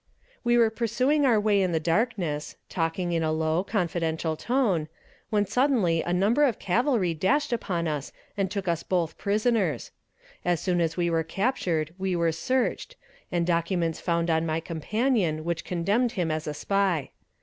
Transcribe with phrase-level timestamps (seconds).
[0.43, 4.87] We were pursuing our way in the darkness, talking in a low, confidential tone,
[5.29, 9.91] when suddenly a number of cavalry dashed upon us and took us both prisoners.
[10.43, 12.95] As soon as we were captured we were searched,
[13.31, 17.11] and documents found on my companion which condemned him as a spy.